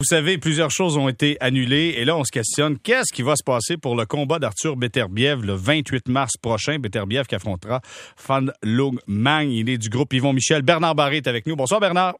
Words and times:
Vous 0.00 0.14
savez, 0.14 0.38
plusieurs 0.38 0.70
choses 0.70 0.96
ont 0.96 1.08
été 1.08 1.36
annulées 1.40 1.96
et 1.98 2.04
là, 2.04 2.16
on 2.16 2.22
se 2.22 2.30
questionne 2.30 2.78
qu'est-ce 2.78 3.12
qui 3.12 3.22
va 3.22 3.34
se 3.34 3.42
passer 3.44 3.76
pour 3.76 3.96
le 3.96 4.06
combat 4.06 4.38
d'Arthur 4.38 4.76
Beterbiev 4.76 5.44
le 5.44 5.54
28 5.54 6.06
mars 6.06 6.36
prochain? 6.40 6.78
Beterbiev 6.78 7.24
qui 7.24 7.34
affrontera 7.34 7.80
Fan 7.82 8.52
Lung 8.62 9.00
Mang. 9.08 9.50
Il 9.50 9.68
est 9.68 9.76
du 9.76 9.88
groupe 9.88 10.12
Yvon 10.12 10.32
Michel. 10.32 10.62
Bernard 10.62 10.94
Barré 10.94 11.16
est 11.16 11.26
avec 11.26 11.48
nous. 11.48 11.56
Bonsoir, 11.56 11.80
Bernard. 11.80 12.14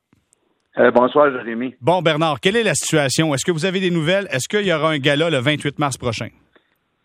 Euh, 0.76 0.90
bonsoir, 0.90 1.30
Jérémy. 1.30 1.76
Bon, 1.80 2.02
Bernard, 2.02 2.40
quelle 2.40 2.56
est 2.56 2.64
la 2.64 2.74
situation? 2.74 3.32
Est-ce 3.32 3.44
que 3.44 3.52
vous 3.52 3.64
avez 3.64 3.78
des 3.78 3.92
nouvelles? 3.92 4.26
Est-ce 4.32 4.48
qu'il 4.48 4.66
y 4.66 4.72
aura 4.72 4.90
un 4.90 4.98
gala 4.98 5.30
le 5.30 5.38
28 5.38 5.78
mars 5.78 5.96
prochain? 5.96 6.30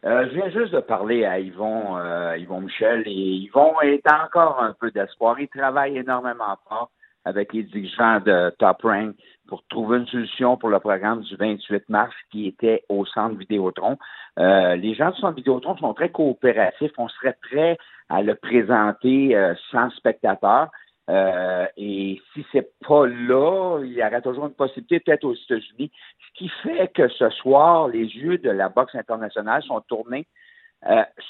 Euh, 0.05 0.25
je 0.27 0.33
viens 0.33 0.49
juste 0.49 0.73
de 0.73 0.79
parler 0.79 1.23
à 1.23 1.37
Yvon, 1.37 1.99
euh, 1.99 2.35
Yvon 2.39 2.61
Michel 2.61 3.03
et 3.05 3.11
Yvon 3.11 3.79
est 3.83 4.01
encore 4.11 4.59
un 4.59 4.73
peu 4.73 4.89
d'espoir. 4.89 5.39
Il 5.39 5.49
travaille 5.49 5.99
énormément 5.99 6.57
fort 6.67 6.89
avec 7.25 7.53
les 7.53 7.61
dirigeants 7.61 8.21
de 8.25 8.51
Top 8.57 8.81
Rank 8.81 9.13
pour 9.47 9.63
trouver 9.67 9.97
une 9.97 10.07
solution 10.07 10.57
pour 10.57 10.69
le 10.69 10.79
programme 10.79 11.21
du 11.21 11.35
28 11.35 11.89
mars 11.89 12.13
qui 12.31 12.47
était 12.47 12.83
au 12.89 13.05
centre 13.05 13.35
Vidéotron. 13.37 13.97
Euh, 14.39 14.75
les 14.75 14.93
gens 14.95 15.11
du 15.11 15.19
centre 15.19 15.35
Vidéotron 15.35 15.77
sont 15.77 15.93
très 15.93 16.09
coopératifs. 16.09 16.91
On 16.97 17.09
serait 17.09 17.37
prêt 17.41 17.77
à 18.09 18.21
le 18.21 18.35
présenter 18.35 19.35
euh, 19.35 19.53
sans 19.71 19.89
spectateurs. 19.91 20.69
Euh, 21.09 21.65
et 21.75 22.21
si 22.33 22.45
c'est 22.51 22.71
pas 22.87 23.05
là, 23.05 23.79
il 23.83 23.91
y 23.91 24.03
aurait 24.03 24.21
toujours 24.21 24.45
une 24.45 24.53
possibilité 24.53 25.01
peut-être 25.01 25.25
aux 25.25 25.35
États-Unis. 25.35 25.91
Ce 26.19 26.39
qui 26.39 26.49
fait 26.63 26.87
que 26.93 27.09
ce 27.09 27.29
soir, 27.29 27.89
les 27.89 28.05
yeux 28.05 28.37
de 28.37 28.49
la 28.49 28.69
boxe 28.69 28.95
internationale 28.95 29.61
sont 29.63 29.81
tournés 29.81 30.25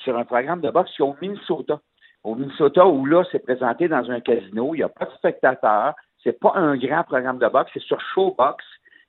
sur 0.04 0.18
un 0.18 0.26
programme 0.26 0.62
de 0.62 0.72
boxe 0.72 0.92
qui 0.96 1.04
est 1.04 1.06
au 1.06 1.16
Minnesota. 1.22 1.80
Au 2.24 2.36
Minnesota, 2.36 2.88
où 2.88 3.06
là, 3.06 3.24
c'est 3.32 3.44
présenté 3.44 3.88
dans 3.88 4.10
un 4.10 4.20
casino, 4.20 4.74
il 4.74 4.78
n'y 4.78 4.84
a 4.84 4.90
pas 4.90 5.06
de 5.06 5.12
spectateurs, 5.12 5.94
c'est 6.24 6.40
pas 6.40 6.54
un 6.56 6.78
grand 6.78 7.04
programme 7.04 7.40
de 7.40 7.48
boxe, 7.48 7.72
c'est 7.74 7.84
sur 7.84 8.00
Showbox. 8.14 8.64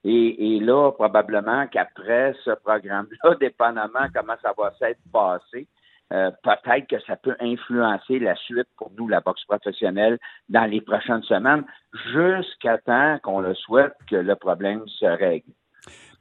Et, 0.06 0.56
et 0.56 0.60
là, 0.60 0.92
probablement 0.92 1.66
qu'après 1.66 2.34
ce 2.44 2.50
programme-là, 2.50 3.34
dépendamment 3.40 4.06
comment 4.14 4.34
ça 4.42 4.52
va 4.56 4.72
s'être 4.78 5.00
passé, 5.10 5.66
euh, 6.12 6.30
peut-être 6.42 6.86
que 6.88 7.00
ça 7.06 7.16
peut 7.16 7.34
influencer 7.40 8.18
la 8.18 8.36
suite 8.36 8.68
pour 8.76 8.92
nous, 8.98 9.08
la 9.08 9.20
boxe 9.20 9.44
professionnelle, 9.46 10.18
dans 10.50 10.64
les 10.64 10.82
prochaines 10.82 11.22
semaines, 11.22 11.64
jusqu'à 12.12 12.78
temps 12.78 13.18
qu'on 13.22 13.40
le 13.40 13.54
souhaite 13.54 13.94
que 14.10 14.16
le 14.16 14.36
problème 14.36 14.82
se 14.86 15.06
règle. 15.06 15.50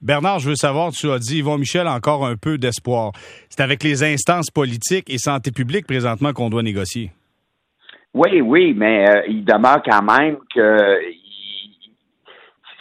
Bernard, 0.02 0.40
je 0.40 0.50
veux 0.50 0.56
savoir, 0.56 0.92
tu 0.92 1.10
as 1.12 1.20
dit, 1.20 1.40
Yvon 1.40 1.58
Michel, 1.58 1.88
encore 1.88 2.26
un 2.26 2.36
peu 2.36 2.58
d'espoir. 2.58 3.12
C'est 3.50 3.62
avec 3.62 3.84
les 3.84 4.04
instances 4.04 4.50
politiques 4.50 5.10
et 5.10 5.18
santé 5.18 5.52
publique 5.52 5.88
présentement 5.88 6.34
qu'on 6.34 6.50
doit 6.50 6.64
négocier. 6.64 7.12
Oui, 8.14 8.42
oui, 8.42 8.74
mais 8.76 9.10
euh, 9.10 9.24
il 9.28 9.44
demeure 9.44 9.82
quand 9.84 10.04
même 10.04 10.38
que 10.54 11.02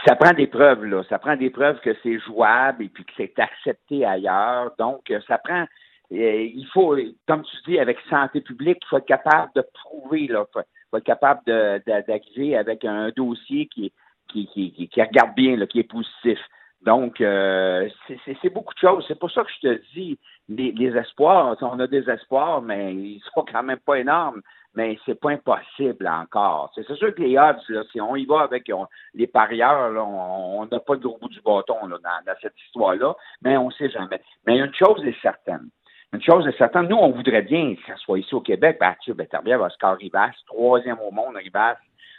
ça 0.07 0.15
prend 0.15 0.33
des 0.33 0.47
preuves, 0.47 0.85
là. 0.85 1.03
Ça 1.09 1.19
prend 1.19 1.37
des 1.37 1.49
preuves 1.49 1.81
que 1.81 1.97
c'est 2.03 2.19
jouable 2.19 2.85
et 2.85 2.89
puis 2.89 3.05
que 3.05 3.13
c'est 3.17 3.39
accepté 3.39 4.05
ailleurs. 4.05 4.73
Donc, 4.79 5.11
euh, 5.11 5.21
ça 5.27 5.39
prend. 5.39 5.65
Euh, 6.13 6.51
il 6.55 6.67
faut, 6.75 6.97
comme 7.27 7.45
tu 7.45 7.57
dis, 7.67 7.79
avec 7.79 7.97
santé 8.11 8.43
publique, 8.43 8.79
il 8.83 8.89
faut 8.89 8.99
être 8.99 9.07
capable 9.07 9.51
de 9.57 9.65
prouver, 9.73 10.27
là. 10.27 10.45
Il 10.47 10.53
faut, 10.91 10.97
être 10.99 11.05
capable 11.05 11.41
d'arriver 11.47 12.55
avec 12.55 12.85
un 12.85 13.09
dossier 13.17 13.67
qui, 13.69 13.91
qui, 14.29 14.47
qui, 14.49 14.89
qui, 14.89 15.03
regarde 15.03 15.35
bien, 15.35 15.57
là, 15.57 15.67
qui 15.67 15.79
est 15.79 15.91
positif. 15.91 16.39
Donc, 16.83 17.15
c'est 17.19 18.53
beaucoup 18.53 18.75
de 18.75 18.79
choses. 18.79 19.05
C'est 19.09 19.19
pour 19.19 19.31
ça 19.31 19.45
que 19.45 19.51
je 19.63 19.69
te 19.69 19.83
dis, 19.95 20.19
les, 20.51 20.73
les, 20.73 20.95
espoirs, 20.99 21.57
on 21.63 21.81
a 21.81 21.87
des 21.87 22.11
espoirs, 22.11 22.61
mais 22.61 22.93
ils 22.93 23.23
sont 23.33 23.47
quand 23.51 23.63
même 23.63 23.79
pas 23.79 23.99
énormes 23.99 24.43
mais 24.75 24.99
c'est 25.05 25.19
pas 25.19 25.31
impossible 25.31 26.09
encore. 26.09 26.73
C'est 26.75 26.91
sûr 26.95 27.15
que 27.15 27.23
les 27.23 27.37
odds, 27.37 27.61
là, 27.69 27.83
si 27.93 28.01
on 28.01 28.17
y 28.17 28.25
va 28.25 28.41
avec 28.41 28.71
les 29.15 29.27
parieurs, 29.27 29.91
là, 29.91 30.03
on 30.05 30.67
n'a 30.67 30.81
pas 30.81 30.95
le 30.95 31.01
gros 31.01 31.19
bout 31.21 31.29
du 31.29 31.41
bâton 31.43 31.87
là, 31.87 31.99
dans, 32.03 32.35
cette 32.41 32.59
histoire-là, 32.67 33.15
mais 33.43 33.57
on 33.57 33.71
sait 33.71 33.91
jamais. 33.91 34.21
Mais 34.47 34.59
une 34.59 34.75
chose 34.75 35.05
est 35.05 35.21
certaine. 35.21 35.69
Une 36.13 36.23
chose 36.23 36.47
est 36.47 36.57
certaine, 36.59 36.89
nous, 36.89 36.97
on 36.97 37.11
voudrait 37.11 37.43
bien 37.43 37.75
que 37.75 37.81
ça 37.87 37.97
soit 37.97 38.19
ici 38.19 38.35
au 38.35 38.41
Québec, 38.41 38.77
Mathieu 38.81 39.15
Beterbiev, 39.15 39.61
Oscar 39.61 39.97
Rivas, 39.97 40.33
troisième 40.47 41.01
au 41.01 41.11
monde, 41.11 41.37
Rivas. 41.37 41.77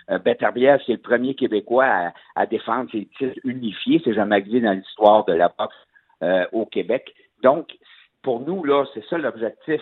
Euh, 0.09 0.17
Beterbiev, 0.17 0.81
c'est 0.85 0.93
le 0.93 0.97
premier 0.97 1.35
Québécois 1.35 2.11
à, 2.35 2.45
défendre 2.45 2.89
ses 2.91 3.07
titres 3.17 3.39
unifiés. 3.43 4.01
C'est 4.03 4.13
jamais 4.13 4.37
arrivé 4.37 4.61
dans 4.61 4.73
l'histoire 4.73 5.25
de 5.25 5.33
la 5.33 5.47
boxe 5.47 5.75
euh, 6.23 6.45
au 6.51 6.65
Québec. 6.65 7.13
Donc, 7.41 7.77
pour 8.23 8.39
nous, 8.39 8.63
là, 8.63 8.85
c'est 8.93 9.05
ça 9.05 9.17
l'objectif. 9.17 9.81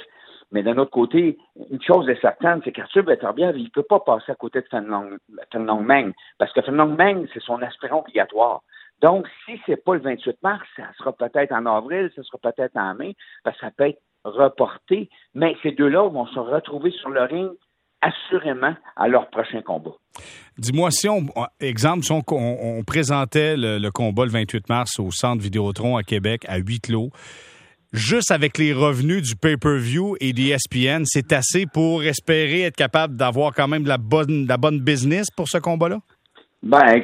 Mais 0.51 0.63
d'un 0.63 0.77
autre 0.77 0.91
côté, 0.91 1.37
une 1.69 1.81
chose 1.81 2.09
est 2.09 2.19
certaine, 2.19 2.61
c'est 2.63 2.71
qu'Arthur 2.71 3.03
Beterbiev, 3.03 3.57
il 3.57 3.65
ne 3.65 3.69
peut 3.69 3.83
pas 3.83 3.99
passer 3.99 4.31
à 4.31 4.35
côté 4.35 4.61
de 4.61 4.67
Fenlong 4.69 5.81
Meng, 5.81 6.11
parce 6.37 6.51
que 6.53 6.61
Fenlong 6.61 6.95
Meng, 6.95 7.25
c'est 7.33 7.41
son 7.41 7.61
aspirant 7.61 7.99
obligatoire. 7.99 8.61
Donc, 9.01 9.27
si 9.45 9.59
ce 9.65 9.71
n'est 9.71 9.77
pas 9.77 9.95
le 9.95 10.01
28 10.01 10.37
mars, 10.43 10.67
ça 10.75 10.83
sera 10.97 11.13
peut-être 11.13 11.51
en 11.53 11.65
avril, 11.65 12.11
ça 12.15 12.21
sera 12.23 12.37
peut-être 12.37 12.75
en 12.75 12.93
mai, 12.95 13.15
parce 13.43 13.57
que 13.57 13.65
ça 13.65 13.71
peut 13.75 13.87
être 13.87 14.01
reporté, 14.23 15.09
mais 15.33 15.55
ces 15.63 15.71
deux-là 15.71 16.07
vont 16.09 16.27
se 16.27 16.39
retrouver 16.39 16.91
sur 16.91 17.09
le 17.09 17.23
ring 17.23 17.49
assurément 18.01 18.75
à 18.95 19.07
leur 19.07 19.29
prochain 19.29 19.61
combat. 19.61 19.91
Dis-moi, 20.57 20.91
si 20.91 21.07
on, 21.07 21.25
exemple, 21.59 22.03
si 22.03 22.11
on, 22.11 22.83
présentait 22.85 23.55
le, 23.55 23.77
le, 23.77 23.91
combat 23.91 24.25
le 24.25 24.31
28 24.31 24.69
mars 24.69 24.99
au 24.99 25.11
Centre 25.11 25.41
Vidéotron 25.41 25.97
à 25.97 26.03
Québec 26.03 26.43
à 26.47 26.57
huit 26.57 26.81
clos, 26.81 27.11
juste 27.93 28.31
avec 28.31 28.57
les 28.57 28.73
revenus 28.73 29.21
du 29.21 29.35
pay-per-view 29.35 30.15
et 30.19 30.33
des 30.33 30.51
ESPN, 30.51 31.03
c'est 31.05 31.33
assez 31.33 31.65
pour 31.65 32.03
espérer 32.03 32.61
être 32.61 32.75
capable 32.75 33.15
d'avoir 33.15 33.53
quand 33.53 33.67
même 33.67 33.83
de 33.83 33.89
la 33.89 33.97
bonne, 33.97 34.45
la 34.47 34.57
bonne 34.57 34.79
business 34.79 35.27
pour 35.35 35.47
ce 35.47 35.57
combat-là? 35.57 35.99
Ben, 36.63 37.01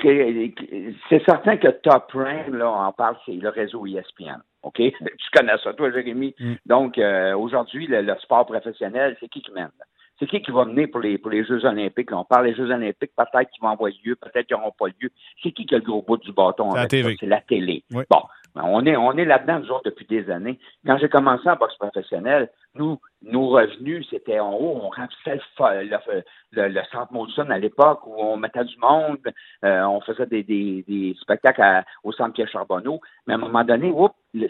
c'est 1.10 1.24
certain 1.26 1.58
que 1.58 1.70
Top 1.82 2.12
Rank, 2.14 2.48
là, 2.52 2.88
on 2.88 2.92
parle, 2.92 3.16
c'est 3.26 3.34
le 3.34 3.50
réseau 3.50 3.86
ESPN. 3.88 4.42
OK? 4.64 4.78
Tu 4.78 5.30
connais 5.34 5.58
ça, 5.64 5.74
toi, 5.74 5.92
Jérémy? 5.92 6.36
Mm. 6.40 6.54
Donc, 6.66 6.98
euh, 6.98 7.36
aujourd'hui, 7.36 7.88
le, 7.88 8.16
sport 8.22 8.46
professionnel, 8.46 9.18
c'est 9.20 9.30
qui 9.30 9.42
qui 9.42 9.52
mène? 9.52 9.72
C'est 10.20 10.28
qui 10.28 10.42
qui 10.42 10.52
va 10.52 10.66
mener 10.66 10.88
pour 10.88 11.00
les, 11.00 11.18
pour 11.18 11.32
les 11.32 11.46
Jeux 11.46 11.64
olympiques? 11.64 12.12
on 12.12 12.24
parle 12.24 12.48
des 12.48 12.56
Jeux 12.56 12.72
olympiques, 12.72 13.12
peut-être 13.16 13.50
qu'ils 13.52 13.62
vont 13.62 13.70
avoir 13.70 13.92
lieu, 14.04 14.16
peut-être 14.16 14.48
qu'ils 14.48 14.58
n'auront 14.58 14.74
pas 14.78 14.88
lieu. 14.88 15.10
C'est 15.42 15.52
qui 15.52 15.66
qui 15.66 15.76
a 15.76 15.78
le 15.78 15.84
gros 15.84 16.02
bout 16.02 16.18
du 16.18 16.32
bâton? 16.32 16.74
C'est 16.90 17.22
la 17.24 17.42
télé. 17.42 17.84
Bon, 17.92 18.04
ben, 18.10 18.22
on 18.64 18.86
est, 18.86 18.96
on 18.96 19.14
est 19.14 19.26
là-dedans, 19.26 19.60
nous 19.60 19.72
autres, 19.72 19.86
depuis 19.86 20.06
des 20.06 20.30
années. 20.30 20.60
Quand 20.86 20.98
j'ai 20.98 21.10
commencé 21.10 21.50
en 21.50 21.56
boxe 21.56 21.76
professionnelle, 21.78 22.50
nous, 22.76 23.00
nos 23.24 23.50
revenus, 23.50 24.08
c'était 24.10 24.40
en 24.40 24.54
haut, 24.54 24.80
on 24.84 24.90
remplissait 24.90 25.40
le, 25.60 26.24
le, 26.52 26.68
le, 26.68 26.82
centre 26.92 27.12
Molson 27.12 27.50
à 27.50 27.58
l'époque 27.58 28.06
où 28.06 28.14
on 28.18 28.38
mettait 28.38 28.64
du 28.64 28.78
monde, 28.78 29.20
euh, 29.64 29.84
on 29.84 30.02
faisait 30.02 30.26
des, 30.28 30.44
des, 30.44 30.84
des 30.88 31.16
spectacles 31.22 31.84
au 32.04 32.12
centre 32.12 32.34
Pierre 32.34 32.50
Charbonneau. 32.50 33.02
Mais 33.26 33.34
à 33.34 33.38
un 33.38 33.40
moment 33.40 33.64
donné, 33.64 33.94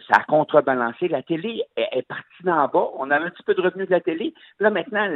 ça 0.09 0.19
a 0.19 0.23
contrebalancé. 0.23 1.07
La 1.07 1.23
télé 1.23 1.63
est, 1.75 2.07
partie 2.07 2.43
d'en 2.43 2.67
bas. 2.67 2.89
On 2.97 3.09
avait 3.09 3.25
un 3.25 3.29
petit 3.29 3.43
peu 3.43 3.53
de 3.53 3.61
revenus 3.61 3.87
de 3.87 3.93
la 3.93 4.01
télé. 4.01 4.33
Là, 4.59 4.69
maintenant, 4.69 5.07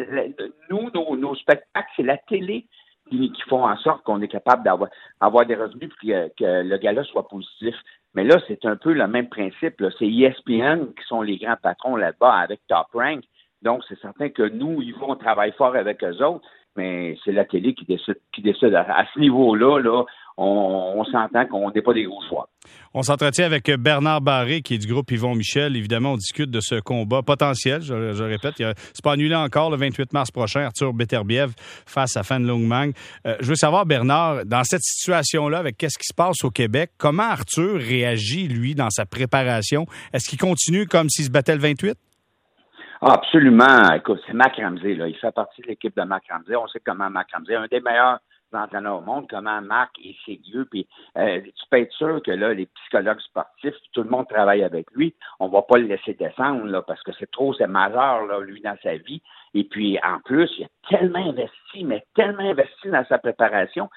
nous, 0.69 0.89
nos, 0.93 1.15
nos 1.17 1.35
spectacles, 1.35 1.89
c'est 1.95 2.03
la 2.03 2.17
télé 2.17 2.65
qui, 3.09 3.41
font 3.49 3.65
en 3.65 3.77
sorte 3.77 4.03
qu'on 4.03 4.21
est 4.21 4.27
capable 4.27 4.63
d'avoir 4.63 4.89
avoir 5.19 5.45
des 5.45 5.55
revenus 5.55 5.91
et 6.03 6.05
que, 6.05 6.27
que 6.37 6.63
le 6.63 6.77
gala 6.77 7.03
soit 7.03 7.27
positif. 7.27 7.75
Mais 8.13 8.23
là, 8.23 8.37
c'est 8.47 8.65
un 8.65 8.75
peu 8.75 8.93
le 8.93 9.07
même 9.07 9.29
principe. 9.29 9.83
C'est 9.97 10.07
ESPN 10.07 10.93
qui 10.97 11.03
sont 11.07 11.21
les 11.21 11.37
grands 11.37 11.55
patrons 11.61 11.95
là-bas 11.95 12.33
avec 12.33 12.59
Top 12.67 12.87
Rank. 12.93 13.23
Donc, 13.61 13.83
c'est 13.87 13.99
certain 13.99 14.29
que 14.29 14.43
nous, 14.43 14.81
ils 14.81 14.95
vont 14.95 15.15
travailler 15.15 15.53
fort 15.53 15.75
avec 15.75 16.03
eux 16.03 16.23
autres, 16.23 16.47
mais 16.77 17.17
c'est 17.23 17.31
la 17.31 17.45
télé 17.45 17.73
qui 17.73 17.85
décide, 17.85 18.75
à, 18.75 19.05
ce 19.13 19.19
niveau-là, 19.19 19.79
là, 19.79 20.03
on, 20.37 21.03
s'entend 21.05 21.45
qu'on 21.45 21.69
n'est 21.71 21.81
pas 21.81 21.93
des 21.93 22.03
gros 22.03 22.21
choix. 22.29 22.47
On 22.93 23.03
s'entretient 23.03 23.45
avec 23.45 23.69
Bernard 23.69 24.21
Barré, 24.21 24.61
qui 24.61 24.75
est 24.75 24.77
du 24.77 24.87
groupe 24.87 25.11
Yvon 25.11 25.35
Michel. 25.35 25.75
Évidemment, 25.75 26.13
on 26.13 26.17
discute 26.17 26.49
de 26.49 26.59
ce 26.61 26.79
combat 26.79 27.21
potentiel, 27.21 27.81
je, 27.81 28.13
je 28.13 28.23
répète. 28.23 28.55
C'est 28.57 29.03
pas 29.03 29.13
annulé 29.13 29.35
encore 29.35 29.69
le 29.69 29.77
28 29.77 30.13
mars 30.13 30.31
prochain, 30.31 30.61
Arthur 30.61 30.93
Beterbiev 30.93 31.51
face 31.85 32.15
à 32.15 32.23
Fan 32.23 32.45
Longmang. 32.45 32.93
Euh, 33.27 33.35
je 33.41 33.47
veux 33.47 33.55
savoir, 33.55 33.85
Bernard, 33.85 34.45
dans 34.45 34.63
cette 34.63 34.83
situation-là, 34.83 35.57
avec 35.57 35.77
qu'est-ce 35.77 35.97
qui 35.97 36.07
se 36.07 36.15
passe 36.15 36.43
au 36.43 36.49
Québec, 36.49 36.91
comment 36.97 37.23
Arthur 37.23 37.75
réagit, 37.75 38.47
lui, 38.47 38.75
dans 38.75 38.89
sa 38.89 39.05
préparation? 39.05 39.85
Est-ce 40.13 40.29
qu'il 40.29 40.39
continue 40.39 40.87
comme 40.87 41.09
s'il 41.09 41.25
se 41.25 41.31
battait 41.31 41.55
le 41.55 41.61
28? 41.61 41.97
Ah, 43.03 43.13
absolument. 43.13 43.91
Écoute, 43.95 44.21
c'est 44.27 44.33
Mac 44.33 44.57
Ramsey, 44.57 44.93
là. 44.93 45.07
Il 45.07 45.15
fait 45.15 45.31
partie 45.31 45.63
de 45.63 45.67
l'équipe 45.69 45.95
de 45.97 46.03
Mac 46.03 46.21
Ramsey. 46.29 46.55
On 46.55 46.67
sait 46.67 46.81
comment 46.85 47.09
Mac 47.09 47.31
Ramsey, 47.33 47.55
un 47.55 47.65
des 47.65 47.81
meilleurs 47.81 48.19
entraîneurs 48.53 48.99
au 48.99 49.01
monde, 49.01 49.25
comment 49.27 49.59
Mac 49.59 49.89
est 50.03 50.15
sérieux. 50.23 50.67
Puis 50.69 50.87
euh, 51.17 51.41
tu 51.41 51.65
peux 51.71 51.79
être 51.79 51.93
sûr 51.93 52.21
que 52.21 52.29
là, 52.29 52.53
les 52.53 52.67
psychologues 52.67 53.19
sportifs, 53.21 53.73
tout 53.93 54.03
le 54.03 54.09
monde 54.11 54.27
travaille 54.27 54.61
avec 54.61 54.85
lui. 54.91 55.15
On 55.39 55.47
va 55.47 55.63
pas 55.63 55.79
le 55.79 55.87
laisser 55.87 56.13
descendre, 56.13 56.65
là, 56.67 56.83
parce 56.83 57.01
que 57.01 57.11
c'est 57.17 57.31
trop, 57.31 57.55
c'est 57.55 57.65
majeur, 57.65 58.27
là, 58.27 58.39
lui, 58.41 58.61
dans 58.61 58.77
sa 58.83 58.95
vie. 58.97 59.23
Et 59.55 59.63
puis, 59.63 59.97
en 60.03 60.19
plus, 60.19 60.51
il 60.59 60.65
a 60.65 60.67
tellement 60.87 61.27
investi, 61.27 61.83
mais 61.83 62.05
tellement 62.13 62.51
investi 62.51 62.87
dans 62.89 63.05
sa 63.05 63.17
préparation. 63.17 63.89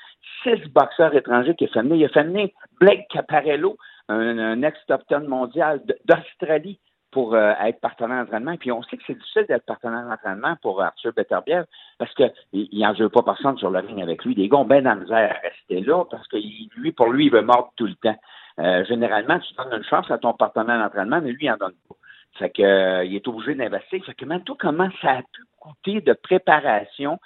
Six 0.43 0.67
boxeurs 0.71 1.15
étrangers 1.15 1.55
qui 1.57 1.67
a 1.67 1.69
fait 1.69 1.83
venir. 1.83 1.97
Il 1.97 2.05
a 2.07 2.09
fait 2.09 2.25
venir 2.25 2.49
Blake 2.81 3.07
Caparello, 3.11 3.77
un, 4.09 4.39
un 4.39 4.63
ex-top 4.63 5.03
mondial 5.29 5.83
d'Australie 6.07 6.81
pour 7.15 7.33
euh, 7.37 7.53
être 7.65 7.81
partenaire 7.81 8.25
d'entraînement. 8.25 8.57
Puis 8.57 8.73
on 8.73 8.83
sait 8.83 8.97
que 8.97 9.05
c'est 9.07 9.15
difficile 9.15 9.47
d'être 9.49 9.65
partenaire 9.65 10.05
d'entraînement 10.05 10.57
pour 10.61 10.83
Arthur 10.83 11.13
Beterbiev 11.13 11.65
parce 11.97 12.13
qu'il 12.15 12.69
n'en 12.73 12.93
veut 12.93 13.09
pas 13.09 13.23
personne 13.23 13.57
sur 13.57 13.71
le 13.71 13.79
ring 13.79 14.03
avec 14.03 14.25
lui. 14.25 14.35
Des 14.35 14.49
gars 14.49 14.59
ont 14.59 14.65
bien 14.65 14.83
dans 14.83 14.91
la 14.91 14.97
misère 14.97 15.31
à 15.31 15.49
rester 15.49 15.81
là 15.81 16.05
parce 16.11 16.27
que 16.27 16.37
lui, 16.77 16.91
pour 16.91 17.13
lui, 17.13 17.27
il 17.27 17.31
veut 17.31 17.43
mordre 17.43 17.73
tout 17.77 17.87
le 17.87 17.95
temps. 17.95 18.17
Euh, 18.59 18.85
généralement, 18.85 19.39
tu 19.39 19.55
donnes 19.55 19.73
une 19.73 19.85
chance 19.85 20.11
à 20.11 20.19
ton 20.19 20.33
partenaire 20.33 20.81
d'entraînement, 20.81 21.21
mais 21.23 21.31
lui, 21.31 21.47
il 21.47 21.51
n'en 21.51 21.57
donne 21.57 21.77
pas. 21.89 21.95
Fait 22.37 22.51
que, 22.51 22.63
euh, 22.63 23.05
il 23.05 23.15
est 23.15 23.29
obligé 23.29 23.55
d'investir. 23.55 24.05
Fait 24.05 24.15
que 24.15 24.25
maintenant, 24.25 24.57
comment 24.59 24.89
ça 25.01 25.13
a 25.13 25.23
pu 25.23 25.43
coûter 25.61 26.01
de 26.01 26.15
préparation 26.15 27.21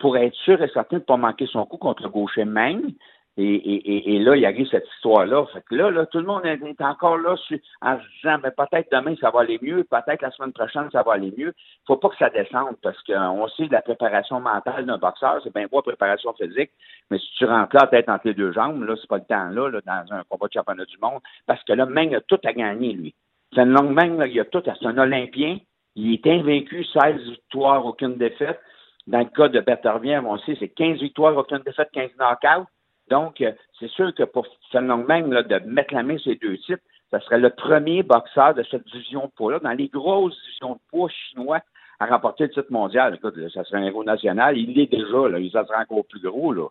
pour 0.00 0.16
être 0.16 0.34
sûr 0.36 0.62
et 0.62 0.68
certain 0.68 0.96
de 0.96 1.02
ne 1.02 1.06
pas 1.06 1.18
manquer 1.18 1.46
son 1.46 1.66
coup 1.66 1.76
contre 1.76 2.02
le 2.02 2.08
gaucher 2.08 2.46
même? 2.46 2.92
Et, 3.36 3.42
et, 3.42 4.14
et, 4.14 4.18
là, 4.20 4.36
il 4.36 4.42
y 4.42 4.46
a 4.46 4.52
eu 4.52 4.64
cette 4.66 4.86
histoire-là. 4.94 5.44
Fait 5.52 5.62
que 5.62 5.74
là, 5.74 5.90
là, 5.90 6.06
tout 6.06 6.18
le 6.18 6.26
monde 6.26 6.46
est 6.46 6.80
encore 6.80 7.18
là 7.18 7.34
en 7.82 7.98
se 7.98 8.04
disant, 8.16 8.38
mais 8.40 8.52
peut-être 8.52 8.92
demain, 8.92 9.16
ça 9.20 9.30
va 9.30 9.40
aller 9.40 9.58
mieux, 9.60 9.82
peut-être 9.82 10.22
la 10.22 10.30
semaine 10.30 10.52
prochaine, 10.52 10.88
ça 10.92 11.02
va 11.02 11.14
aller 11.14 11.34
mieux. 11.36 11.52
faut 11.84 11.96
pas 11.96 12.10
que 12.10 12.16
ça 12.16 12.30
descende 12.30 12.76
parce 12.80 13.02
qu'on 13.02 13.48
sait 13.48 13.66
de 13.66 13.72
la 13.72 13.82
préparation 13.82 14.38
mentale 14.38 14.86
d'un 14.86 14.98
boxeur, 14.98 15.40
c'est 15.42 15.52
bien 15.52 15.66
beau 15.66 15.78
la 15.78 15.82
préparation 15.82 16.32
physique, 16.34 16.70
mais 17.10 17.18
si 17.18 17.26
tu 17.36 17.44
rentres 17.44 17.74
là, 17.74 17.88
tête 17.88 18.08
entre 18.08 18.28
les 18.28 18.34
deux 18.34 18.52
jambes, 18.52 18.84
là, 18.84 18.94
c'est 19.00 19.08
pas 19.08 19.18
le 19.18 19.24
temps 19.24 19.48
là, 19.48 19.68
là, 19.68 19.80
dans 19.84 20.14
un 20.14 20.22
combat 20.28 20.46
de 20.46 20.52
championnat 20.52 20.84
du 20.84 20.98
monde, 20.98 21.20
parce 21.46 21.62
que 21.64 21.72
là, 21.72 21.86
Meng 21.86 22.14
a 22.14 22.20
tout 22.20 22.40
à 22.44 22.52
gagner, 22.52 22.92
lui. 22.92 23.14
C'est 23.52 23.62
une 23.62 23.72
longue 23.72 23.90
Meng, 23.90 24.16
là, 24.16 24.28
il 24.28 24.38
a 24.38 24.44
tout, 24.44 24.62
c'est 24.64 24.86
un 24.86 24.98
Olympien, 24.98 25.58
il 25.96 26.14
est 26.14 26.26
invaincu, 26.28 26.84
16 26.84 27.20
victoires, 27.30 27.84
aucune 27.84 28.16
défaite. 28.16 28.60
Dans 29.08 29.18
le 29.18 29.26
cas 29.26 29.48
de 29.48 29.60
Berthervien, 29.60 30.24
on 30.24 30.38
sait, 30.38 30.56
c'est 30.58 30.68
15 30.68 31.00
victoires, 31.00 31.36
aucune 31.36 31.58
défaite, 31.58 31.90
15 31.92 32.10
knockouts. 32.18 32.66
Donc, 33.10 33.40
euh, 33.40 33.52
c'est 33.78 33.90
sûr 33.90 34.14
que 34.14 34.22
pour 34.22 34.46
Fan 34.72 34.86
Longmeng, 34.86 35.30
là, 35.30 35.42
de 35.42 35.58
mettre 35.66 35.94
la 35.94 36.02
main 36.02 36.18
sur 36.18 36.30
les 36.30 36.38
deux 36.38 36.56
titres, 36.58 36.82
ce 37.12 37.18
serait 37.20 37.38
le 37.38 37.50
premier 37.50 38.02
boxeur 38.02 38.54
de 38.54 38.64
cette 38.70 38.84
division 38.86 39.26
de 39.26 39.30
poids-là, 39.36 39.58
dans 39.60 39.72
les 39.72 39.88
grosses 39.88 40.36
divisions 40.46 40.74
de 40.74 40.80
poids 40.90 41.10
chinois, 41.10 41.60
à 42.00 42.06
remporter 42.06 42.44
le 42.44 42.50
titre 42.50 42.70
mondial. 42.70 43.14
Écoute, 43.14 43.34
ça 43.52 43.62
serait 43.64 43.78
un 43.78 43.84
héros 43.84 44.02
national. 44.02 44.58
Il 44.58 44.74
l'est 44.74 44.90
déjà, 44.90 45.28
là. 45.28 45.38
Il 45.38 45.50
sera 45.50 45.64
encore 45.80 46.04
plus 46.06 46.20
gros, 46.20 46.52
là. 46.52 46.66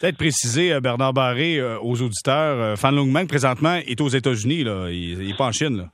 Peut-être 0.00 0.16
préciser, 0.16 0.72
euh, 0.72 0.80
Bernard 0.80 1.12
Barré, 1.14 1.58
euh, 1.58 1.78
aux 1.80 2.00
auditeurs, 2.00 2.78
Fan 2.78 2.94
Longmeng, 2.94 3.26
présentement, 3.26 3.74
est 3.74 4.00
aux 4.00 4.08
États-Unis, 4.08 4.64
là. 4.64 4.88
Il 4.90 5.18
n'est 5.18 5.34
pas 5.34 5.46
en 5.46 5.52
Chine, 5.52 5.78
là. 5.78 5.84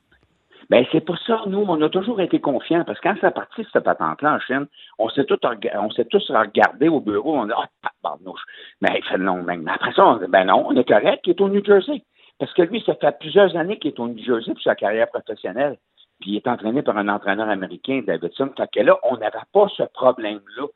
Ben 0.69 0.85
c'est 0.91 1.01
pour 1.01 1.17
ça, 1.19 1.43
nous, 1.47 1.63
on 1.67 1.81
a 1.81 1.89
toujours 1.89 2.21
été 2.21 2.39
confiants, 2.39 2.83
parce 2.85 2.99
que 2.99 3.07
quand 3.07 3.19
ça 3.21 3.31
parti 3.31 3.65
cette 3.71 3.83
patente-là 3.83 4.35
en 4.35 4.39
Chine, 4.39 4.67
on 4.97 5.09
s'est 5.09 5.25
tous 5.25 5.39
on 5.43 5.91
s'est 5.91 6.05
tous 6.05 6.31
regardés 6.31 6.89
au 6.89 6.99
bureau, 6.99 7.37
on 7.37 7.45
dit 7.45 7.53
Ah, 7.55 7.67
pardon, 8.01 8.33
mais 8.81 8.89
il 8.97 9.03
fait 9.03 9.17
long 9.17 9.43
Mais 9.43 9.57
après 9.71 9.93
ça, 9.93 10.05
on 10.05 10.17
dit 10.17 10.25
Ben 10.27 10.45
non, 10.45 10.65
on 10.67 10.75
est 10.75 10.87
correct, 10.87 11.21
il 11.25 11.31
est 11.31 11.41
au 11.41 11.49
New 11.49 11.63
Jersey. 11.63 12.01
Parce 12.39 12.53
que 12.53 12.63
lui, 12.63 12.81
ça 12.85 12.95
fait 12.95 13.17
plusieurs 13.19 13.55
années 13.55 13.77
qu'il 13.79 13.91
est 13.91 13.99
au 13.99 14.07
New 14.07 14.23
Jersey 14.23 14.53
pour 14.53 14.61
sa 14.61 14.75
carrière 14.75 15.09
professionnelle. 15.09 15.77
Puis 16.19 16.31
il 16.31 16.35
est 16.37 16.47
entraîné 16.47 16.81
par 16.81 16.97
un 16.97 17.07
entraîneur 17.07 17.49
américain, 17.49 18.01
Davidson. 18.05 18.49
Fait 18.57 18.69
que 18.71 18.79
là, 18.81 18.97
on 19.03 19.17
n'avait 19.17 19.37
pas 19.53 19.67
ce 19.75 19.83
problème-là. 19.83 20.67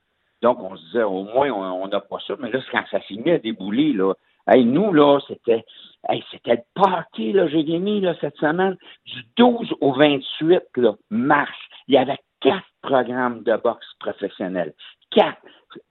Donc, 0.41 0.59
on 0.61 0.75
se 0.75 0.85
disait, 0.85 1.03
au 1.03 1.23
moins, 1.23 1.51
on 1.51 1.87
n'a 1.87 1.99
pas 1.99 2.17
ça. 2.25 2.35
Mais 2.39 2.49
là, 2.49 2.59
quand 2.71 2.83
ça 2.89 2.99
mis 3.09 3.31
à 3.31 3.39
débouler, 3.39 3.91
là, 3.91 4.13
hey, 4.47 4.63
nous, 4.63 4.93
là, 4.93 5.19
c'était 5.27 5.65
Hey, 6.07 6.23
c'était 6.31 6.55
le 6.55 6.81
party, 6.81 7.33
là, 7.33 7.47
j'ai 7.47 7.63
mis 7.63 7.99
là, 7.99 8.15
cette 8.21 8.37
semaine, 8.37 8.77
du 9.05 9.21
12 9.35 9.73
au 9.81 9.93
28 9.93 10.61
là, 10.77 10.95
mars. 11.09 11.57
Il 11.87 11.95
y 11.95 11.97
avait 11.97 12.19
quatre 12.39 12.65
programmes 12.81 13.43
de 13.43 13.55
boxe 13.57 13.87
professionnels. 13.99 14.73
Quatre. 15.11 15.41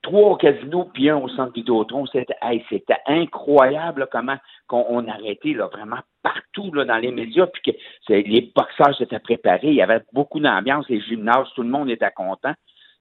Trois 0.02 0.30
au 0.30 0.36
casino, 0.36 0.90
puis 0.92 1.08
un 1.08 1.18
au 1.18 1.28
centre 1.28 1.52
Vidéotron. 1.52 2.04
C'était 2.06 2.34
hey, 2.42 2.64
c'était 2.68 2.98
incroyable 3.06 4.08
comment 4.10 4.36
on 4.70 5.06
arrêtait 5.06 5.52
là, 5.52 5.68
vraiment 5.68 6.00
partout 6.22 6.72
là, 6.72 6.84
dans 6.84 6.96
les 6.96 7.12
médias, 7.12 7.46
puis 7.46 7.72
que 7.72 8.12
les 8.12 8.52
boxeurs 8.56 8.96
s'étaient 8.96 9.20
préparés. 9.20 9.68
Il 9.68 9.74
y 9.74 9.82
avait 9.82 10.02
beaucoup 10.12 10.40
d'ambiance, 10.40 10.88
les 10.88 11.00
gymnases, 11.00 11.46
tout 11.54 11.62
le 11.62 11.68
monde 11.68 11.90
était 11.90 12.10
content. 12.10 12.54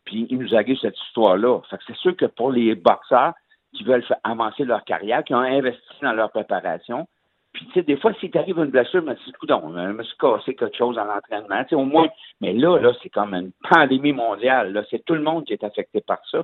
Puis 0.06 0.28
il 0.30 0.38
nous 0.38 0.54
a 0.54 0.64
cette 0.64 1.00
histoire-là. 1.08 1.62
Fait 1.70 1.78
que 1.78 1.84
c'est 1.88 1.98
sûr 1.98 2.16
que 2.16 2.26
pour 2.26 2.52
les 2.52 2.76
boxeurs, 2.76 3.34
qui 3.78 3.84
veulent 3.84 4.04
avancer 4.24 4.66
leur 4.66 4.84
carrière, 4.84 5.24
qui 5.24 5.36
ont 5.36 5.40
investi 5.40 5.82
dans 6.02 6.14
leur 6.14 6.32
préparation. 6.32 7.08
Puis, 7.54 7.66
tu 7.68 7.74
sais, 7.74 7.82
des 7.84 7.98
fois, 7.98 8.14
si 8.20 8.30
à 8.36 8.42
une 8.46 8.66
blessure, 8.66 9.02
mais 9.02 9.16
c'est 9.26 9.36
coup, 9.38 9.48
je 9.48 9.92
me 9.92 10.04
suis 10.04 10.18
cassé 10.18 10.54
quelque 10.54 10.78
chose 10.78 10.98
en 10.98 11.10
entraînement, 11.10 11.64
tu 11.64 11.70
sais, 11.70 11.76
au 11.76 11.86
moins. 11.86 12.08
Mais 12.42 12.54
là, 12.54 12.78
là, 12.78 12.92
c'est 13.02 13.10
comme 13.10 13.34
une 13.34 13.52
pandémie 13.70 14.14
mondiale. 14.14 14.74
Là, 14.74 14.84
c'est 14.90 15.04
tout 15.06 15.16
le 15.16 15.24
monde 15.24 15.46
qui 15.46 15.54
est 15.54 15.64
affecté 15.64 16.02
par 16.02 16.20
ça. 16.30 16.44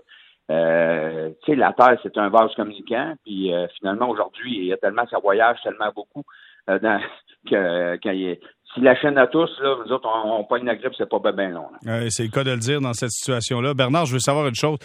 Euh, 0.52 1.30
tu 1.44 1.52
sais, 1.52 1.56
la 1.56 1.72
Terre, 1.74 2.00
c'est 2.02 2.18
un 2.18 2.30
vase 2.30 2.54
communicant. 2.56 3.14
Puis, 3.24 3.54
euh, 3.54 3.68
finalement, 3.78 4.10
aujourd'hui, 4.10 4.58
il 4.58 4.66
y 4.66 4.74
a 4.74 4.78
tellement, 4.78 5.06
ça 5.08 5.20
voyage 5.20 5.58
tellement 5.64 5.92
beaucoup 5.96 6.24
euh, 6.70 6.80
que, 7.50 8.38
si 8.74 8.82
la 8.82 8.96
chaîne 8.96 9.20
à 9.20 9.28
tous, 9.28 9.52
là, 9.62 9.76
nous 9.86 9.92
autres, 9.92 10.10
on, 10.12 10.40
on 10.40 10.44
pogne 10.46 10.66
la 10.66 10.76
grippe, 10.76 10.94
c'est 10.98 11.08
pas 11.08 11.20
bien 11.32 11.50
long. 11.50 11.68
c'est 12.10 12.24
le 12.24 12.30
cas 12.30 12.44
de 12.44 12.52
le 12.52 12.58
dire 12.58 12.82
dans 12.82 12.94
cette 12.94 13.12
situation-là. 13.12 13.76
Bernard, 13.76 14.08
je 14.08 14.14
veux 14.14 14.20
savoir 14.20 14.48
une 14.48 14.56
chose. 14.56 14.80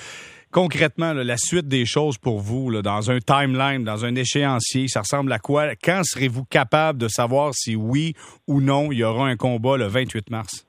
Concrètement, 0.51 1.13
la 1.13 1.37
suite 1.37 1.69
des 1.69 1.85
choses 1.85 2.17
pour 2.17 2.41
vous, 2.41 2.81
dans 2.81 3.11
un 3.11 3.19
timeline, 3.19 3.85
dans 3.85 4.07
un 4.07 4.15
échéancier, 4.15 4.89
ça 4.89 5.01
ressemble 5.01 5.31
à 5.33 5.39
quoi? 5.39 5.75
Quand 5.77 6.01
serez-vous 6.03 6.45
capable 6.47 6.99
de 6.99 7.09
savoir 7.09 7.53
si 7.53 7.77
oui 7.77 8.15
ou 8.47 8.63
non 8.63 8.91
il 8.91 8.99
y 8.99 9.05
aura 9.05 9.27
un 9.27 9.37
combat 9.37 9.77
le 9.77 9.87
28 9.87 10.31
mars? 10.31 10.67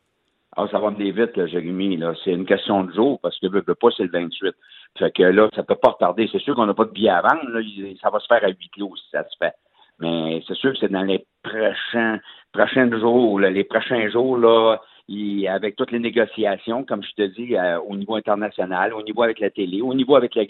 Ah, 0.58 0.68
ça 0.70 0.80
va 0.80 0.90
venir 0.90 1.16
vite, 1.16 1.46
Jérémy. 1.48 1.98
C'est 2.26 2.32
une 2.32 2.46
question 2.46 2.84
de 2.84 2.94
jour 2.94 3.20
parce 3.22 3.40
que 3.40 3.48
le 3.48 3.62
pas, 3.62 3.88
c'est 3.96 4.04
le 4.04 4.10
28. 4.12 4.54
Fait 4.98 5.12
que 5.16 5.24
là, 5.24 5.48
ça 5.56 5.64
peut 5.64 5.76
pas 5.76 5.92
retarder. 5.92 6.28
C'est 6.30 6.42
sûr 6.42 6.56
qu'on 6.56 6.66
n'a 6.66 6.74
pas 6.74 6.84
de 6.84 6.92
billets 6.92 7.10
à 7.10 7.22
vendre. 7.22 7.62
Ça 8.02 8.10
va 8.10 8.20
se 8.20 8.28
faire 8.28 8.44
à 8.44 8.50
huit 8.50 8.70
clos 8.74 8.94
si 8.98 9.10
ça 9.12 9.24
se 9.24 9.38
fait. 9.38 9.54
Mais 10.02 10.44
c'est 10.48 10.56
sûr 10.56 10.74
que 10.74 10.80
c'est 10.80 10.92
dans 10.92 11.04
les 11.04 11.26
prochains, 11.42 12.20
prochains 12.52 12.90
jours, 13.00 13.40
les 13.40 13.64
prochains 13.64 14.10
jours, 14.10 14.38
là, 14.38 14.82
avec 15.48 15.76
toutes 15.76 15.92
les 15.92 16.00
négociations, 16.00 16.84
comme 16.84 17.04
je 17.04 17.14
te 17.14 17.22
dis, 17.24 17.56
euh, 17.56 17.80
au 17.80 17.96
niveau 17.96 18.16
international, 18.16 18.94
au 18.94 19.02
niveau 19.02 19.24
avec 19.24 19.40
la 19.40 19.50
télé, 19.50 19.82
au 19.82 19.94
niveau 19.94 20.16
avec 20.16 20.36
la 20.36 20.44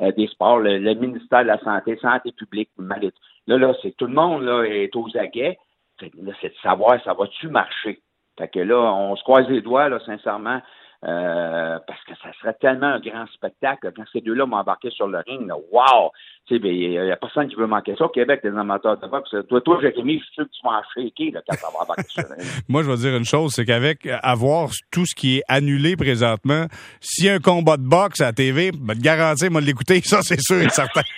euh, 0.00 0.12
des 0.12 0.26
sports, 0.28 0.58
le, 0.58 0.94
ministère 0.94 1.42
de 1.42 1.48
la 1.48 1.58
Santé, 1.58 1.98
Santé 2.00 2.32
publique, 2.32 2.70
là, 2.78 3.58
là, 3.58 3.74
c'est 3.82 3.96
tout 3.96 4.06
le 4.06 4.14
monde 4.14 4.42
là, 4.42 4.62
est 4.62 4.94
aux 4.96 5.08
aguets. 5.16 5.58
Là, 6.00 6.32
c'est 6.40 6.48
de 6.48 6.54
savoir 6.62 7.02
ça 7.04 7.12
va-tu 7.12 7.48
marcher? 7.48 8.00
Fait 8.38 8.48
que 8.48 8.60
là, 8.60 8.78
on 8.94 9.16
se 9.16 9.22
croise 9.22 9.46
les 9.48 9.60
doigts, 9.60 9.90
là, 9.90 10.00
sincèrement, 10.06 10.62
euh, 11.02 11.78
parce 11.86 12.04
que 12.04 12.12
ça 12.22 12.30
serait 12.40 12.54
tellement 12.60 12.88
un 12.88 13.00
grand 13.00 13.26
spectacle 13.28 13.90
quand 13.96 14.04
ces 14.12 14.20
deux-là 14.20 14.44
m'embarquaient 14.44 14.90
sur 14.90 15.06
le 15.06 15.18
ring. 15.26 15.46
Là, 15.46 15.54
wow! 15.72 16.10
Tu 16.46 16.58
sais, 16.58 16.68
il 16.68 16.90
n'y 16.90 17.10
a 17.10 17.16
personne 17.16 17.48
qui 17.48 17.54
veut 17.54 17.66
manquer 17.66 17.96
ça 17.96 18.04
au 18.04 18.08
Québec, 18.10 18.40
les 18.44 18.50
amateurs 18.50 18.98
de 18.98 19.06
boxe. 19.06 19.34
Toi, 19.48 19.60
toi, 19.62 19.78
Jérémy, 19.80 20.18
je 20.18 20.24
suis 20.24 20.34
sûr 20.34 20.44
que 20.44 20.50
tu 20.50 20.60
vas 20.62 20.78
en 20.78 20.82
shaker 20.94 21.32
là, 21.32 21.40
quand 21.48 21.56
ça 21.56 21.68
va 21.72 21.84
embarquer 21.84 22.08
sur 22.08 22.22
le 22.22 22.34
ring. 22.34 22.48
Moi, 22.68 22.82
je 22.82 22.90
vais 22.90 22.96
dire 22.96 23.16
une 23.16 23.24
chose, 23.24 23.52
c'est 23.54 23.64
qu'avec 23.64 24.06
avoir 24.22 24.68
tout 24.92 25.06
ce 25.06 25.14
qui 25.14 25.38
est 25.38 25.42
annulé 25.48 25.96
présentement, 25.96 26.66
s'il 27.00 27.26
y 27.26 27.30
a 27.30 27.34
un 27.34 27.38
combat 27.38 27.78
de 27.78 27.88
boxe 27.88 28.20
à 28.20 28.26
la 28.26 28.32
TV, 28.32 28.70
ben, 28.72 28.94
te 28.94 29.00
garantir, 29.00 29.50
moi, 29.50 29.62
de 29.62 29.66
l'écouter, 29.66 30.00
ça, 30.04 30.20
c'est 30.20 30.40
sûr 30.40 30.60
et 30.60 30.68
certain. 30.68 31.02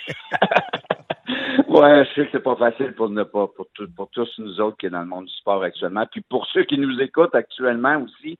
Ouais, 1.73 2.05
je 2.05 2.13
sais 2.13 2.25
que 2.27 2.31
c'est 2.33 2.43
pas 2.43 2.55
facile 2.55 2.93
pour 2.93 3.09
ne 3.09 3.23
pas 3.23 3.47
pour, 3.47 3.65
pour 3.95 4.09
tous 4.11 4.29
nous 4.37 4.61
autres 4.61 4.77
qui 4.77 4.85
est 4.85 4.91
dans 4.91 4.99
le 4.99 5.07
monde 5.07 5.25
du 5.25 5.33
sport 5.33 5.63
actuellement, 5.63 6.05
puis 6.05 6.21
pour 6.21 6.45
ceux 6.53 6.65
qui 6.65 6.77
nous 6.77 7.01
écoutent 7.01 7.33
actuellement 7.33 7.97
aussi, 7.97 8.37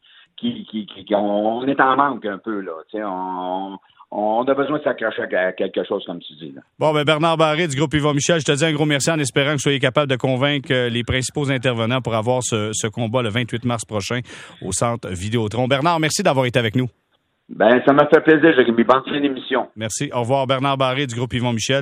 qui, 0.52 0.86
qui, 0.86 1.06
qui 1.06 1.16
on, 1.16 1.66
est 1.66 1.80
en 1.80 1.96
manque 1.96 2.26
un 2.26 2.38
peu, 2.38 2.60
là. 2.60 2.72
On, 2.96 3.78
on 4.12 4.44
a 4.44 4.54
besoin 4.54 4.78
de 4.78 4.84
s'accrocher 4.84 5.24
à 5.36 5.54
quelque 5.54 5.84
chose, 5.84 6.04
comme 6.06 6.20
tu 6.20 6.34
dis. 6.34 6.52
Là. 6.52 6.62
Bon, 6.78 6.94
ben 6.94 7.04
Bernard 7.04 7.38
Barré 7.38 7.68
du 7.68 7.76
groupe 7.76 7.94
Yvon 7.94 8.14
Michel, 8.14 8.40
je 8.40 8.46
te 8.46 8.52
dis 8.52 8.64
un 8.64 8.72
gros 8.72 8.86
merci 8.86 9.10
en 9.10 9.18
espérant 9.18 9.52
que 9.52 9.54
vous 9.54 9.60
soyez 9.60 9.80
capable 9.80 10.08
de 10.08 10.16
convaincre 10.16 10.72
euh, 10.72 10.90
les 10.90 11.04
principaux 11.04 11.50
intervenants 11.50 12.02
pour 12.02 12.14
avoir 12.14 12.44
ce, 12.44 12.70
ce 12.74 12.88
combat 12.88 13.24
le 13.24 13.30
28 13.30 13.66
mars 13.66 13.86
prochain 13.86 14.20
au 14.62 14.72
centre 14.72 15.10
Vidéotron. 15.10 15.68
Bernard, 15.68 16.00
merci 16.00 16.22
d'avoir 16.22 16.46
été 16.46 16.60
avec 16.60 16.76
nous. 16.76 16.90
Ben, 17.50 17.82
ça 17.86 17.94
m'a 17.94 18.08
fait 18.08 18.22
plaisir, 18.22 18.54
Jérémy. 18.56 18.84
Bonne 18.84 19.04
fin 19.06 19.20
d'émission. 19.20 19.68
Merci. 19.76 20.10
Au 20.14 20.22
revoir, 20.22 20.48
Bernard 20.48 20.78
Barré 20.78 21.08
du 21.08 21.16
groupe 21.16 21.34
Yvon 21.34 21.52
Michel. 21.52 21.82